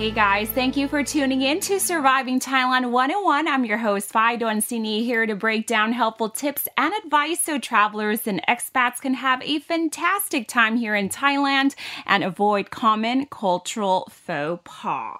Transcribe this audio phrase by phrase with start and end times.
[0.00, 3.46] Hey guys, thank you for tuning in to Surviving Thailand 101.
[3.46, 7.58] I'm your host, Phi Don Sini, here to break down helpful tips and advice so
[7.58, 11.74] travelers and expats can have a fantastic time here in Thailand
[12.06, 15.18] and avoid common cultural faux pas.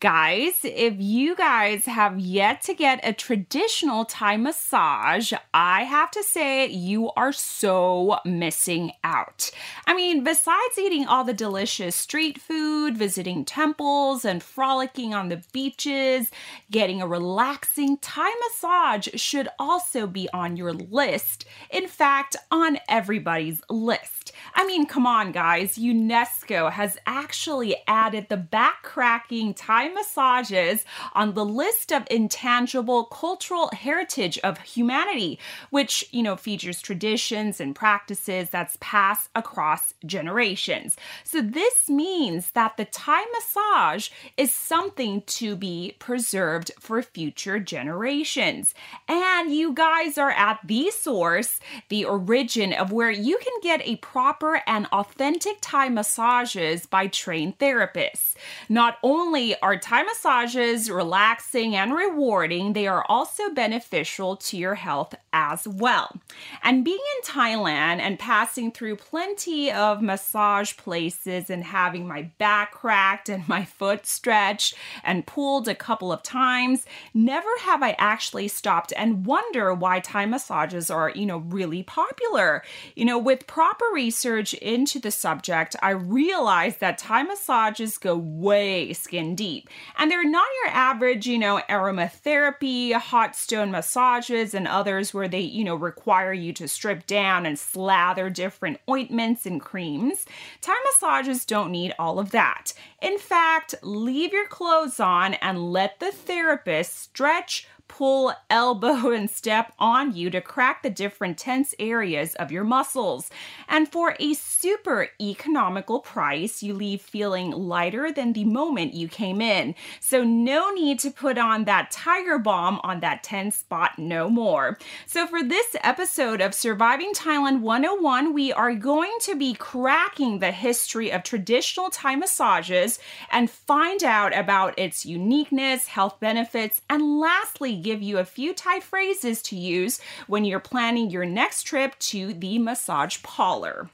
[0.00, 6.22] Guys, if you guys have yet to get a traditional Thai massage, I have to
[6.22, 9.50] say you are so missing out.
[9.88, 15.42] I mean, besides eating all the delicious street food, visiting temples, and frolicking on the
[15.52, 16.30] beaches,
[16.70, 21.44] getting a relaxing Thai massage should also be on your list.
[21.70, 24.27] In fact, on everybody's list.
[24.54, 25.76] I mean, come on, guys.
[25.76, 33.70] UNESCO has actually added the back cracking Thai massages on the list of intangible cultural
[33.72, 35.38] heritage of humanity,
[35.70, 40.96] which, you know, features traditions and practices that's passed across generations.
[41.24, 48.74] So this means that the Thai massage is something to be preserved for future generations.
[49.08, 53.96] And you guys are at the source, the origin of where you can get a
[54.28, 58.34] proper and authentic Thai massages by trained therapists.
[58.68, 65.14] Not only are Thai massages relaxing and rewarding, they are also beneficial to your health
[65.32, 66.14] as well.
[66.62, 72.72] And being in Thailand and passing through plenty of massage places and having my back
[72.72, 76.84] cracked and my foot stretched and pulled a couple of times,
[77.14, 82.62] never have I actually stopped and wonder why Thai massages are, you know, really popular.
[82.94, 88.92] You know, with proper research into the subject, I realized that Thai massages go way
[88.92, 89.68] skin deep.
[89.96, 95.40] And they're not your average, you know, aromatherapy, hot stone massages, and others where they,
[95.40, 100.26] you know, require you to strip down and slather different ointments and creams.
[100.60, 102.72] Thai massages don't need all of that.
[103.00, 109.72] In fact, leave your clothes on and let the therapist stretch, pull, elbow, and step
[109.78, 113.30] on you to crack the different tense areas of your muscles.
[113.68, 119.40] And for a super economical price, you leave feeling lighter than the moment you came
[119.40, 119.74] in.
[120.00, 124.78] So, no need to put on that Tiger Balm on that tense spot no more.
[125.06, 130.52] So, for this episode of Surviving Thailand 101, we are going to be cracking the
[130.52, 132.98] history of traditional Thai massages
[133.30, 138.80] and find out about its uniqueness, health benefits, and lastly, give you a few Thai
[138.80, 143.88] phrases to use when you're planning your next trip to the massage parlor.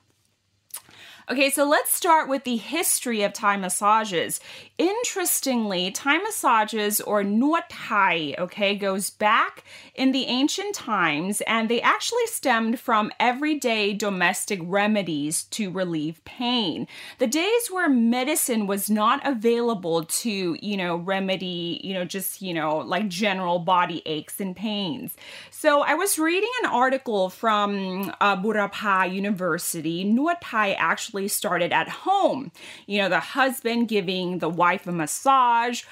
[1.31, 4.41] Okay, so let's start with the history of Thai massages.
[4.77, 9.65] Interestingly, Thai massages or Nuot Thai, okay, goes back
[9.95, 16.87] in the ancient times and they actually stemmed from everyday domestic remedies to relieve pain.
[17.19, 22.53] The days where medicine was not available to, you know, remedy, you know, just, you
[22.53, 25.17] know, like general body aches and pains.
[25.65, 30.05] So I was reading an article from uh, Burapha University.
[30.05, 32.53] Nuot Thai actually started at home.
[32.85, 35.85] You know, the husband giving the wife a massage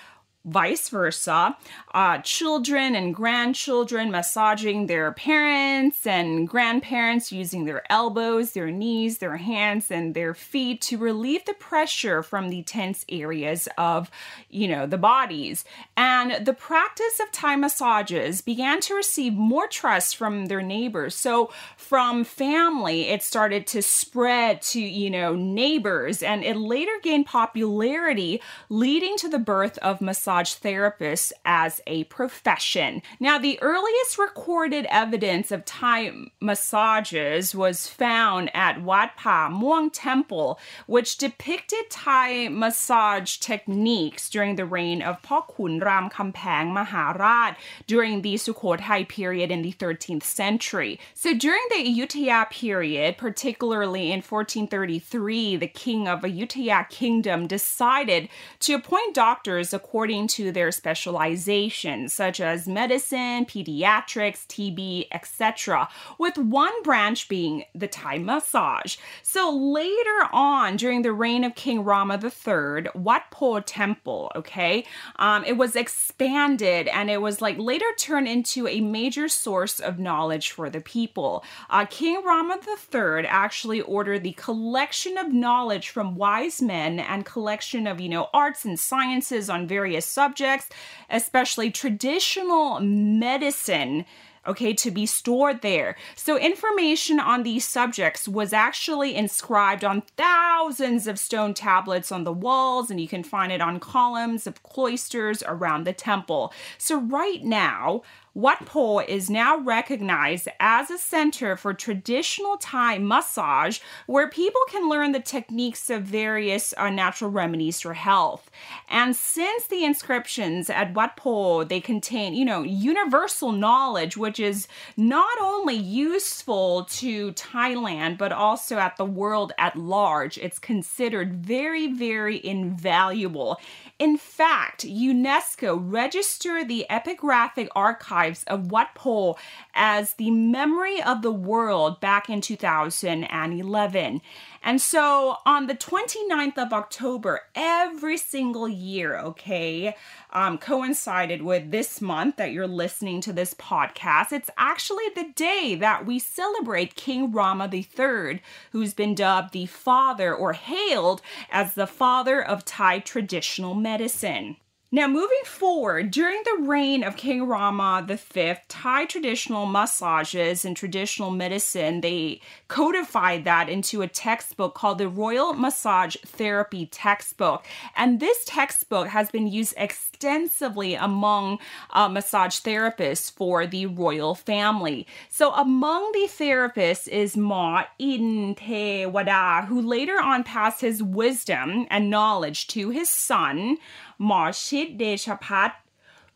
[0.45, 1.57] vice versa.
[1.95, 9.37] Uh, children and grandchildren massaging their parents and grandparents using their elbows, their knees, their
[9.37, 14.11] hands, and their feet to relieve the pressure from the tense areas of,
[14.51, 15.65] you know, the bodies.
[15.97, 21.15] And the practice of Thai massages began to receive more trust from their neighbors.
[21.15, 27.27] So from family, it started to spread to, you know, neighbors, and it later gained
[27.27, 33.03] popularity, leading to the birth of massage massage therapists as a profession.
[33.21, 40.59] Now, the earliest recorded evidence of Thai massages was found at Wat Pa Muang Temple,
[40.87, 48.35] which depicted Thai massage techniques during the reign of Pa Khun Ramkhamhaeng Maharaj during the
[48.35, 50.99] Sukhothai period in the 13th century.
[51.13, 58.31] So during the Ayutthaya period, particularly in 1433, the king of Ayutthaya kingdom decided
[58.61, 65.89] to appoint doctors according according to their specialization, such as medicine, pediatrics, TB, etc.,
[66.19, 68.97] with one branch being the Thai massage.
[69.23, 74.85] So later on, during the reign of King Rama III, Wat Po Temple, okay,
[75.17, 79.99] um, it was expanded and it was like later turned into a major source of
[79.99, 81.45] knowledge for the people.
[81.69, 87.87] Uh, King Rama III actually ordered the collection of knowledge from wise men and collection
[87.87, 90.69] of, you know, arts and sciences on various subjects,
[91.11, 94.05] especially traditional medicine
[94.47, 95.97] okay, to be stored there.
[96.17, 102.33] So, information on these subjects was actually inscribed on thousands of stone tablets on the
[102.33, 106.53] walls, and you can find it on columns of cloisters around the temple.
[106.79, 108.03] So, right now,
[108.35, 114.89] Wat Po is now recognized as a center for traditional Thai massage where people can
[114.89, 118.51] learn the techniques of various uh, natural remedies for health.
[118.89, 124.67] And since the inscriptions at Wat Po, they contain, you know, universal knowledge, which is
[124.97, 131.93] not only useful to Thailand, but also at the world at large, it's considered very,
[131.93, 133.61] very invaluable.
[134.03, 139.37] In fact, UNESCO registered the epigraphic archives of Wat Po
[139.75, 144.21] as the memory of the world back in 2011.
[144.63, 149.97] And so on the 29th of October, every single year, okay,
[150.31, 155.75] um, coincided with this month that you're listening to this podcast, it's actually the day
[155.75, 161.87] that we celebrate King Rama III, who's been dubbed the father or hailed as the
[161.87, 164.57] father of Thai traditional medicine.
[164.95, 171.31] Now, moving forward, during the reign of King Rama V, Thai traditional massages and traditional
[171.31, 177.65] medicine, they codified that into a textbook called the Royal Massage Therapy Textbook.
[177.97, 181.59] And this textbook has been used extensively among
[181.93, 185.07] uh, massage therapists for the royal family.
[185.31, 191.87] So, among the therapists is Ma In Te Wada, who later on passed his wisdom
[191.89, 193.79] and knowledge to his son.
[194.21, 195.73] Marshid Deshapat,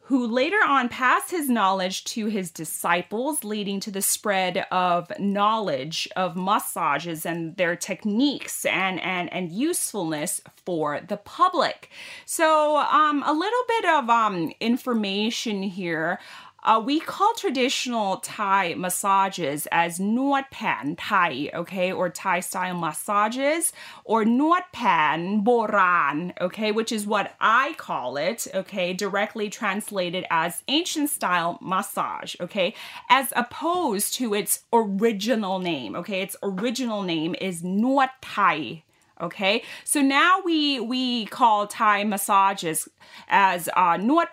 [0.06, 6.08] who later on passed his knowledge to his disciples, leading to the spread of knowledge
[6.14, 11.90] of massages and their techniques and, and, and usefulness for the public.
[12.24, 16.20] So, um, a little bit of um, information here
[16.66, 23.72] uh, we call traditional Thai massages as Nuat Pan Thai, okay, or Thai style massages,
[24.04, 30.64] or Nuat Pan Boran, okay, which is what I call it, okay, directly translated as
[30.66, 32.74] ancient style massage, okay,
[33.08, 38.82] as opposed to its original name, okay, its original name is Nuat Thai,
[39.18, 42.86] Okay, so now we we call Thai massages
[43.28, 44.32] as uh, nuot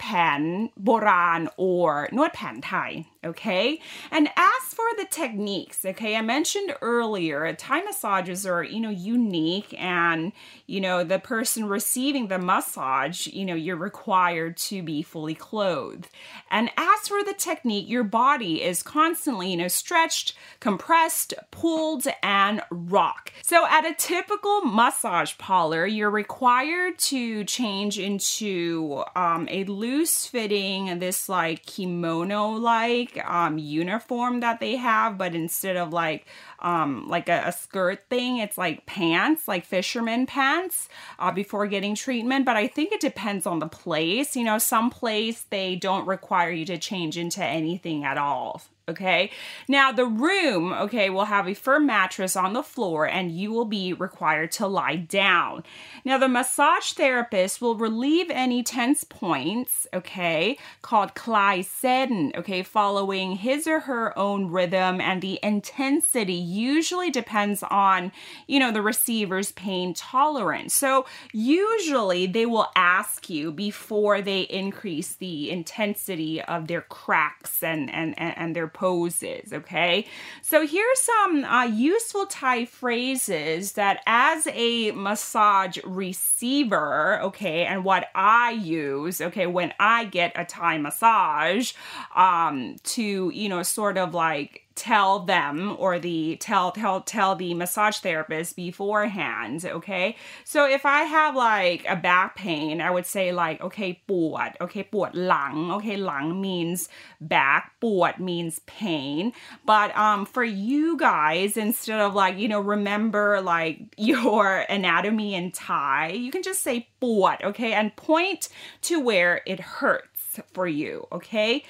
[0.77, 3.05] boran or nuot Thai.
[3.25, 3.79] Okay,
[4.11, 9.73] and as for the techniques, okay, I mentioned earlier, Thai massages are you know unique,
[9.79, 10.33] and
[10.67, 16.09] you know the person receiving the massage, you know, you're required to be fully clothed.
[16.51, 22.61] And as for the technique, your body is constantly you know stretched, compressed, pulled, and
[22.69, 23.31] rock.
[23.41, 30.97] So at a typical massage parlor, you're required to change into um, a loose fitting,
[30.99, 36.25] this like kimono like um, uniform that they have, but instead of like
[36.59, 41.93] um, like a, a, skirt thing, it's like pants, like fisherman pants, uh, before getting
[41.93, 42.45] treatment.
[42.45, 44.35] But I think it depends on the place.
[44.35, 49.31] You know, some place they don't require you to change into anything at all okay?
[49.67, 53.65] Now, the room, okay, will have a firm mattress on the floor and you will
[53.65, 55.63] be required to lie down.
[56.03, 63.37] Now, the massage therapist will relieve any tense points, okay, called Klai Sen, okay, following
[63.37, 68.11] his or her own rhythm, and the intensity usually depends on,
[68.47, 70.73] you know, the receiver's pain tolerance.
[70.73, 77.93] So, usually they will ask you before they increase the intensity of their cracks and,
[77.93, 80.05] and, and their poses, okay?
[80.41, 88.07] So here's some uh, useful Thai phrases that as a massage receiver, okay, and what
[88.15, 91.73] I use, okay, when I get a Thai massage
[92.15, 97.53] um, to, you know, sort of like tell them or the tell tell tell the
[97.53, 100.15] massage therapist beforehand okay?
[100.43, 104.87] So if i have like a back pain i would say like okay what okay
[104.91, 106.89] what lang okay lang means
[107.21, 109.33] back what means pain.
[109.65, 115.53] But um for you guys instead of like you know remember like your anatomy and
[115.53, 118.49] Thai you can just say what okay and point
[118.83, 121.63] to where it hurts for you okay?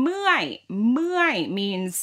[0.00, 0.46] เมื่อย
[0.90, 1.94] เมื่อย means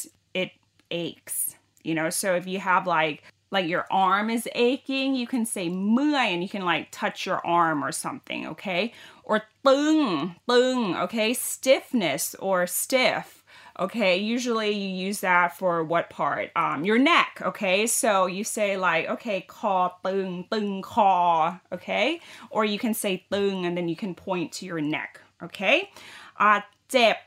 [0.91, 1.55] aches.
[1.83, 5.69] You know, so if you have like like your arm is aching, you can say
[5.69, 8.93] "mui" and you can like touch your arm or something, okay?
[9.24, 11.33] Or "tung," "tung," okay?
[11.33, 13.43] Stiffness or stiff,
[13.77, 14.17] okay?
[14.17, 16.51] Usually you use that for what part?
[16.55, 17.88] Um, your neck, okay?
[17.88, 22.21] So you say like, okay, call tung," "tung call okay?
[22.51, 25.89] Or you can say "tung" and then you can point to your neck, okay?
[26.38, 27.17] Uh, dip,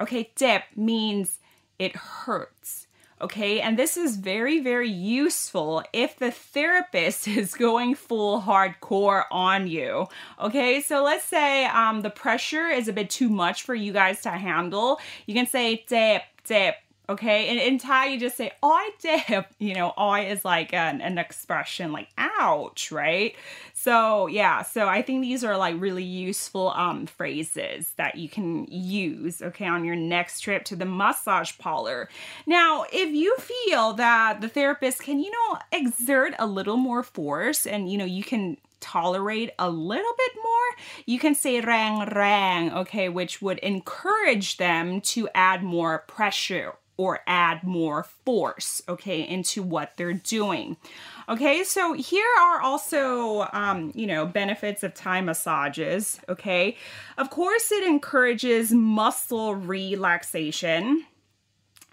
[0.00, 0.30] okay?
[0.36, 1.38] Dip means
[1.78, 2.86] it hurts.
[3.20, 9.68] Okay, and this is very, very useful if the therapist is going full hardcore on
[9.68, 10.06] you.
[10.40, 14.20] Okay, so let's say um, the pressure is a bit too much for you guys
[14.22, 14.98] to handle.
[15.26, 16.74] You can say tip, tip,
[17.06, 21.02] Okay, and in Thai you just say "oi dip." You know, "oi" is like an,
[21.02, 23.34] an expression like "ouch," right?
[23.74, 28.66] So yeah, so I think these are like really useful um phrases that you can
[28.70, 29.42] use.
[29.42, 32.08] Okay, on your next trip to the massage parlor.
[32.46, 37.66] Now, if you feel that the therapist can, you know, exert a little more force,
[37.66, 42.72] and you know, you can tolerate a little bit more, you can say rang rang,
[42.72, 49.62] okay, which would encourage them to add more pressure or add more force, okay, into
[49.62, 50.76] what they're doing.
[51.28, 56.76] Okay, so here are also, um, you know, benefits of Thai massages, okay.
[57.18, 61.04] Of course, it encourages muscle relaxation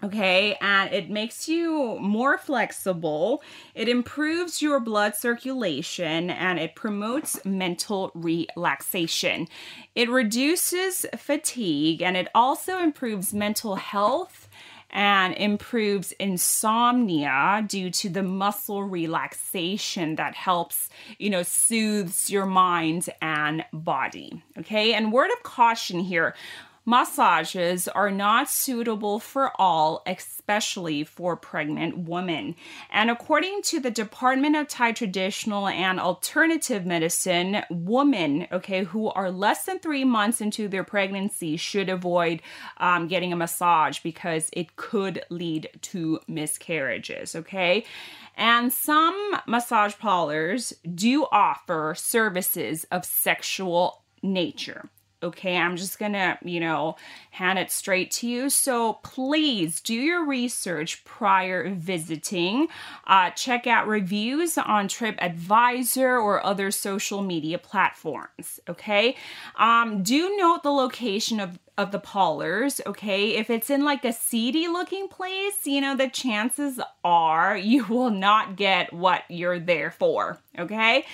[0.02, 3.42] okay and it makes you more flexible
[3.74, 9.46] it improves your blood circulation and it promotes mental relaxation
[9.94, 14.48] it reduces fatigue and it also improves mental health
[14.92, 23.08] and improves insomnia due to the muscle relaxation that helps, you know, soothes your mind
[23.20, 24.42] and body.
[24.58, 26.34] Okay, and word of caution here
[26.84, 32.56] Massages are not suitable for all, especially for pregnant women.
[32.90, 39.30] And according to the Department of Thai Traditional and Alternative Medicine, women, okay, who are
[39.30, 42.42] less than three months into their pregnancy should avoid
[42.78, 47.84] um, getting a massage because it could lead to miscarriages, okay?
[48.36, 54.88] And some massage parlors do offer services of sexual nature
[55.22, 56.96] okay i'm just gonna you know
[57.30, 62.68] hand it straight to you so please do your research prior visiting
[63.06, 69.16] uh, check out reviews on tripadvisor or other social media platforms okay
[69.56, 73.36] um, do note the location of of the parlors, okay?
[73.36, 78.10] If it's in like a seedy looking place, you know, the chances are you will
[78.10, 81.04] not get what you're there for, okay?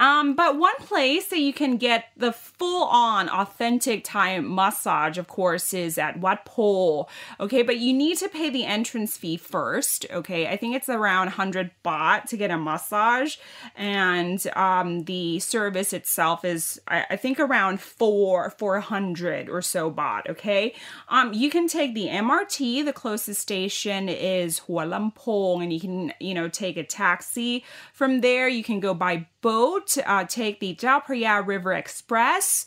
[0.00, 5.28] Um, but one place that you can get the full on authentic Thai massage, of
[5.28, 7.06] course, is at Wat Po.
[7.38, 10.04] Okay, but you need to pay the entrance fee first.
[10.10, 13.36] Okay, I think it's around 100 baht to get a massage,
[13.76, 20.28] and um, the service itself is, I, I think, around four 400 or so baht.
[20.28, 20.74] Okay,
[21.08, 22.84] um, you can take the MRT.
[22.84, 28.22] The closest station is Hua Lamphong, and you can, you know, take a taxi from
[28.22, 28.48] there.
[28.48, 32.64] You can go by boat, uh, take the Phraya River Express,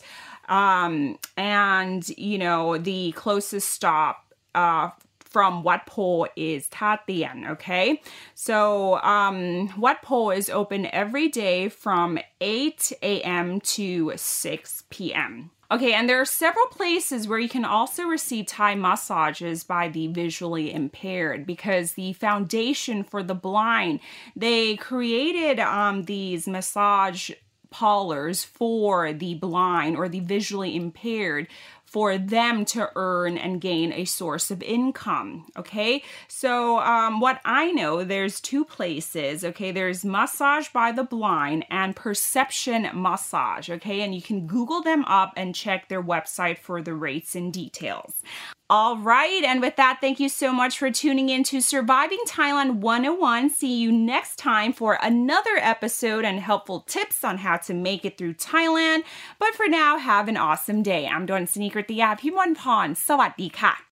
[0.48, 8.00] um, and you know the closest stop uh, from Wat Po is Tha Tien, okay?
[8.36, 13.60] So um, Wat Po is open every day from 8 a.m.
[13.60, 15.50] to 6 p.m.
[15.70, 20.06] Okay, and there are several places where you can also receive Thai massages by the
[20.06, 24.00] visually impaired because the Foundation for the Blind,
[24.34, 27.30] they created um, these massage
[27.70, 31.46] parlors for the blind or the visually impaired
[31.88, 35.46] for them to earn and gain a source of income.
[35.56, 39.42] Okay, so um, what I know, there's two places.
[39.42, 43.70] Okay, there's Massage by the Blind and Perception Massage.
[43.70, 47.52] Okay, and you can Google them up and check their website for the rates and
[47.52, 48.22] details.
[48.70, 52.80] All right, and with that, thank you so much for tuning in to Surviving Thailand
[52.80, 53.48] 101.
[53.48, 58.18] See you next time for another episode and helpful tips on how to make it
[58.18, 59.04] through Thailand.
[59.38, 61.06] But for now, have an awesome day.
[61.06, 62.94] I'm Dawn Sneaker at the app, Himon Pon.
[62.94, 63.87] Sawadee ka.